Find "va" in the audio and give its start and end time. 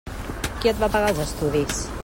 0.85-0.91